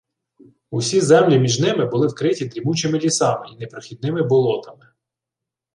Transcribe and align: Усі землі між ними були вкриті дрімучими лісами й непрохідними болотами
Усі 0.71 1.01
землі 1.01 1.39
між 1.39 1.59
ними 1.59 1.85
були 1.85 2.07
вкриті 2.07 2.45
дрімучими 2.45 2.99
лісами 2.99 3.45
й 3.51 3.55
непрохідними 3.57 4.23
болотами 4.23 4.87